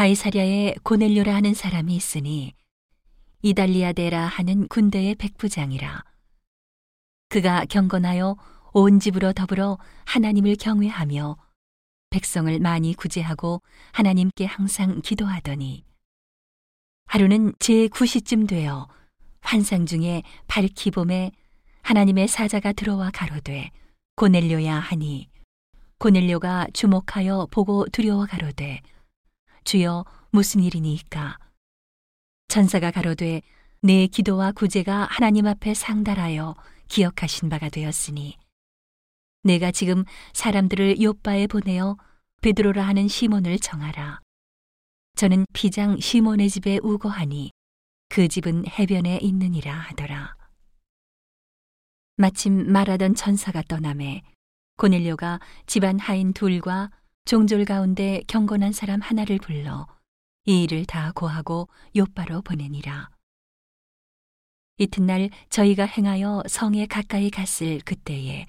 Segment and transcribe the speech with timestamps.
[0.00, 2.54] 가이사랴에 고넬료라 하는 사람이 있으니
[3.42, 6.04] 이달리아데라 하는 군대의 백부장이라.
[7.28, 8.38] 그가 경건하여
[8.72, 9.76] 온 집으로 더불어
[10.06, 11.36] 하나님을 경외하며
[12.08, 13.60] 백성을 많이 구제하고
[13.92, 15.84] 하나님께 항상 기도하더니
[17.04, 18.88] 하루는 제 9시쯤 되어
[19.42, 21.30] 환상 중에 밝히 봄에
[21.82, 23.68] 하나님의 사자가 들어와 가로되
[24.16, 25.28] 고넬료야 하니
[25.98, 28.80] 고넬료가 주목하여 보고 두려워 가로되
[29.64, 31.38] 주여 무슨 일이니까?
[32.48, 33.42] 천사가 가로되
[33.82, 36.54] 내 기도와 구제가 하나님 앞에 상달하여
[36.88, 38.36] 기억하신 바가 되었으니
[39.42, 41.96] 내가 지금 사람들을 요바에 보내어
[42.42, 44.20] 베드로라 하는 시몬을 정하라.
[45.16, 47.50] 저는 피장 시몬의 집에 우거하니
[48.08, 50.36] 그 집은 해변에 있느니라 하더라.
[52.16, 54.22] 마침 말하던 천사가 떠남에
[54.76, 56.90] 고넬료가 집안 하인 둘과
[57.24, 59.86] 종졸 가운데 경건한 사람 하나를 불러
[60.46, 63.10] 이 일을 다 고하고 요바로 보내니라.
[64.78, 68.46] 이튿날 저희가 행하여 성에 가까이 갔을 그때에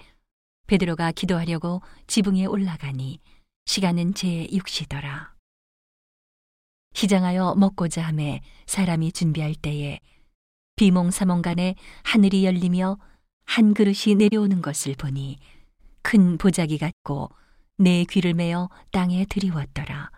[0.67, 3.19] 베드로가 기도하려고 지붕에 올라가니
[3.66, 5.31] 시간은 제 6시더라.
[6.94, 9.99] 시장하여 먹고자 함에 사람이 준비할 때에
[10.77, 12.97] 비몽사몽간에 하늘이 열리며
[13.44, 15.38] 한 그릇이 내려오는 것을 보니
[16.02, 17.30] 큰 보자기 같고
[17.81, 20.11] 내 귀를 메어 땅에 들이웠더라.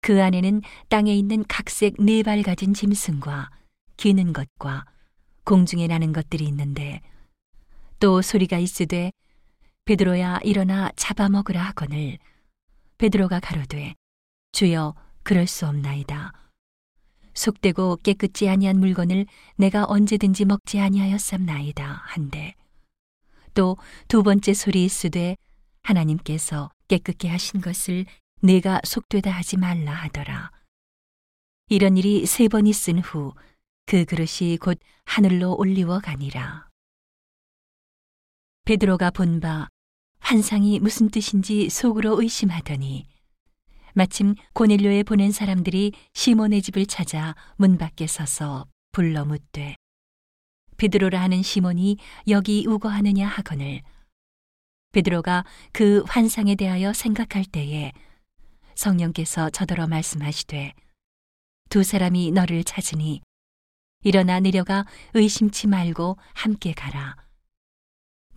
[0.00, 3.50] 그 안에는 땅에 있는 각색 네 발 가진 짐승과
[3.98, 4.86] 기는 것과
[5.44, 7.02] 공중에 나는 것들이 있는데
[8.00, 9.12] 또 소리가 있으되
[9.84, 12.18] 베드로야 일어나 잡아먹으라 하거늘
[12.96, 13.94] 베드로가 가로되
[14.52, 16.32] 주여 그럴 수 없나이다.
[17.34, 22.54] 속되고 깨끗지 아니한 물건을 내가 언제든지 먹지 아니하였삼나이다 한데
[23.52, 23.76] 또
[24.08, 25.36] 두 번째 소리 있으되
[25.84, 28.06] 하나님께서 깨끗게 하신 것을
[28.42, 30.50] 내가 속되다 하지 말라 하더라.
[31.68, 33.32] 이런 일이 세 번 있은 후
[33.86, 36.68] 그 그릇이 곧 하늘로 올리워 가니라.
[38.64, 39.68] 베드로가 본 바
[40.20, 43.06] 환상이 무슨 뜻인지 속으로 의심하더니
[43.92, 49.76] 마침 고넬료에 보낸 사람들이 시몬의 집을 찾아 문 밖에 서서 불러 묻되
[50.78, 51.98] 베드로라 하는 시몬이
[52.28, 53.82] 여기 우거하느냐 하거늘
[54.94, 57.90] 베드로가 그 환상에 대하여 생각할 때에
[58.76, 60.72] 성령께서 저더러 말씀하시되
[61.68, 63.20] 두 사람이 너를 찾으니
[64.02, 67.16] 일어나 내려가 의심치 말고 함께 가라.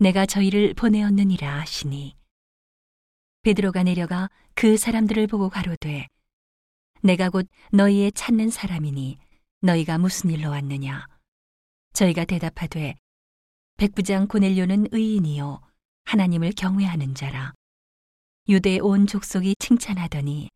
[0.00, 2.16] 내가 저희를 보내었느니라 하시니.
[3.42, 6.08] 베드로가 내려가 그 사람들을 보고 가로되
[7.02, 9.18] 내가 곧 너희의 찾는 사람이니
[9.60, 11.06] 너희가 무슨 일로 왔느냐?
[11.92, 12.96] 저희가 대답하되
[13.76, 15.60] 백부장 고넬료는 의인이요
[16.08, 17.52] 하나님을 경외하는 자라.
[18.48, 20.48] 유대 온 족속이 칭찬하더니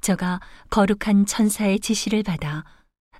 [0.00, 2.64] 저가 거룩한 천사의 지시를 받아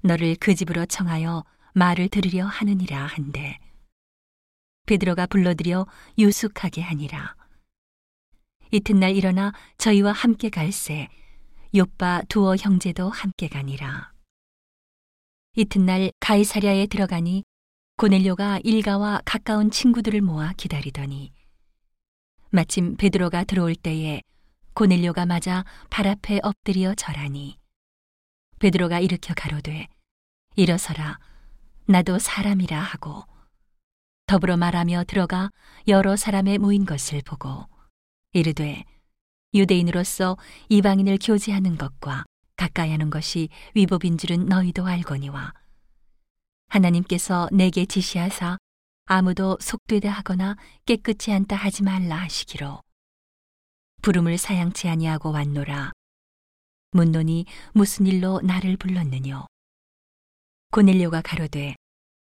[0.03, 1.45] 너를 그 집으로 청하여
[1.75, 3.59] 말을 들으려 하느니라 한데
[4.87, 7.37] 베드로가 불러들여 유숙하게 하니라.
[8.71, 11.09] 이튿날 일어나 저희와 함께 갈새
[11.75, 14.13] 요빠 두어 형제도 함께 가니라.
[15.57, 17.45] 이튿날 가이사랴에 들어가니
[17.99, 21.35] 고넬료가 일가와 가까운 친구들을 모아 기다리더니
[22.53, 24.23] 마침 베드로가 들어올 때에
[24.75, 27.57] 고넬료가 맞아 발 앞에 엎드려 절하니
[28.59, 29.87] 베드로가 일으켜 가로되
[30.57, 31.21] 일어서라
[31.87, 33.23] 나도 사람이라 하고
[34.27, 35.51] 더불어 말하며 들어가
[35.87, 37.69] 여러 사람의 모인 것을 보고
[38.33, 38.85] 이르되
[39.55, 40.37] 유대인으로서
[40.69, 42.25] 이방인을 교제하는 것과
[42.57, 45.55] 가까이 하는 것이 위법인 줄은 너희도 알거니와
[46.69, 48.59] 하나님께서 내게 지시하사
[49.07, 50.57] 아무도 속되다 하거나
[50.87, 52.81] 깨끗이 않다 하지 말라 하시기로.
[54.03, 55.93] 부름을 사양치 아니하고 왔노라.
[56.93, 59.47] 문논이 무슨 일로 나를 불렀느뇨?
[60.73, 61.75] 고넬료가 가로되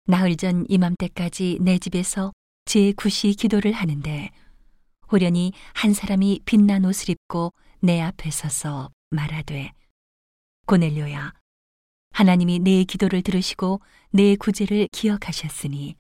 [0.05, 2.31] 나흘 전 이맘때까지 내 집에서
[2.65, 4.29] 제 구시 기도를 하는데
[5.11, 9.73] 호련히 한 사람이 빛난 옷을 입고 내 앞에 서서 말하되
[10.67, 11.33] 고넬료야
[12.13, 13.81] 하나님이 내 기도를 들으시고
[14.11, 15.95] 내 구제를 기억하셨으니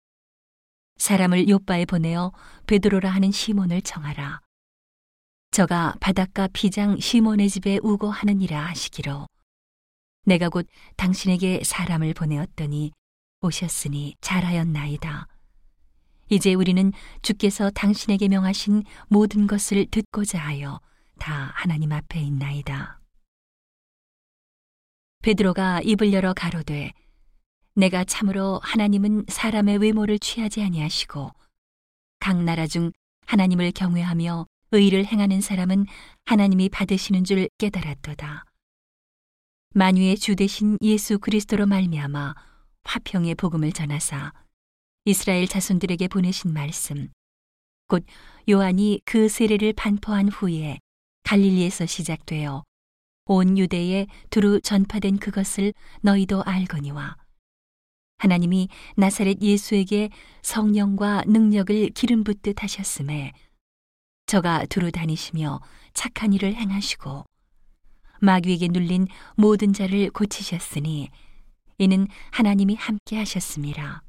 [1.01, 2.31] 사람을 요바에 보내어
[2.67, 4.39] 베드로라 하는 시몬을 청하라.
[5.49, 9.25] 저가 바닷가 비장 시몬의 집에 우고하느니라 하시기로
[10.25, 10.67] 내가 곧
[10.97, 12.91] 당신에게 사람을 보내었더니
[13.41, 15.27] 오셨으니 잘하였나이다.
[16.29, 16.93] 이제 우리는
[17.23, 20.79] 주께서 당신에게 명하신 모든 것을 듣고자 하여
[21.17, 22.99] 다 하나님 앞에 있나이다.
[25.23, 26.93] 베드로가 입을 열어 가로되
[27.73, 31.31] 내가 참으로 하나님은 사람의 외모를 취하지 아니하시고
[32.19, 32.91] 각 나라 중
[33.27, 35.85] 하나님을 경외하며 의를 행하는 사람은
[36.25, 38.45] 하나님이 받으시는 줄 깨달았도다.
[39.73, 42.35] 만유의 주 대신 예수 그리스도로 말미암아
[42.83, 44.33] 화평의 복음을 전하사
[45.05, 47.09] 이스라엘 자손들에게 보내신 말씀
[47.87, 48.05] 곧
[48.49, 50.79] 요한이 그 세례를 반포한 후에
[51.23, 52.63] 갈릴리에서 시작되어
[53.25, 57.20] 온 유대에 두루 전파된 그것을 너희도 알거니와
[58.21, 60.11] 하나님이 나사렛 예수에게
[60.43, 63.33] 성령과 능력을 기름 붓듯 하셨음에
[64.27, 65.59] 저가 두루 다니시며
[65.95, 67.25] 착한 일을 행하시고
[68.21, 71.09] 마귀에게 눌린 모든 자를 고치셨으니
[71.79, 74.03] 이는 하나님이 함께 하셨습니다.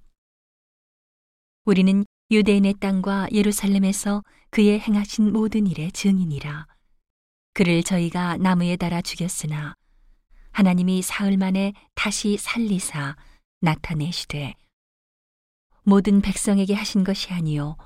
[1.65, 6.67] 우리는 유대인의 땅과 예루살렘에서 그의 행하신 모든 일의 증인이라.
[7.55, 9.75] 그를 저희가 나무에 달아 죽였으나
[10.51, 13.17] 하나님이 사흘 만에 다시 살리사
[13.63, 14.55] 나타내시되
[15.85, 17.77] 모든 백성에게 하신 것이 아니요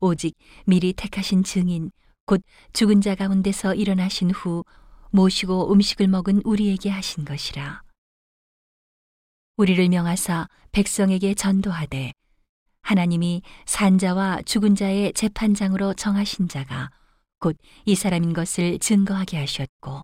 [0.00, 0.34] 오직
[0.66, 1.90] 미리 택하신 증인
[2.24, 2.42] 곧
[2.72, 4.64] 죽은 자 가운데서 일어나신 후
[5.10, 7.82] 모시고 음식을 먹은 우리에게 하신 것이라.
[9.56, 12.12] 우리를 명하사 백성에게 전도하되
[12.82, 16.90] 하나님이 산자와 죽은 자의 재판장으로 정하신 자가
[17.38, 20.02] 곧 이 사람인 것을 증거하게 하셨고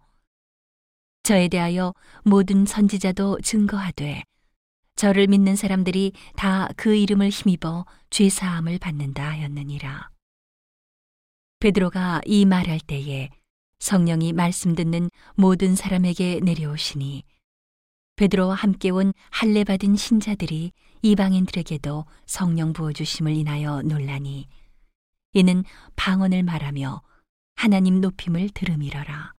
[1.25, 1.94] 저에 대하여
[2.25, 4.23] 모든 선지자도 증거하되
[5.02, 10.08] 저를 믿는 사람들이 다 그 이름을 힘입어 죄 사함을 받는다 하였느니라.
[11.58, 13.28] 베드로가 이 말할 때에
[13.81, 17.25] 성령이 말씀 듣는 모든 사람에게 내려오시니
[18.14, 20.70] 베드로와 함께 온 할례 받은 신자들이
[21.02, 24.46] 이방인들에게도 성령 부어 주심을 인하여 논라니
[25.32, 25.64] 이는
[25.96, 27.02] 방언을 말하며
[27.56, 29.32] 하나님 높임을 들음이러라.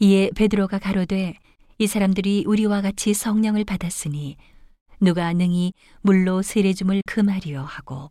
[0.00, 1.38] 이에 베드로가 가로되
[1.80, 4.36] 이 사람들이 우리와 같이 성령을 받았으니
[5.00, 8.08] 누가 능히 물로 세례줌을 금하리요 하고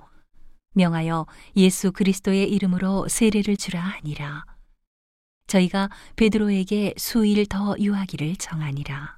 [0.73, 1.25] 명하여
[1.57, 4.45] 예수 그리스도의 이름으로 세례를 주라 하니라.
[5.47, 9.17] 저희가 베드로에게 수일 더 유하기를 정하니라.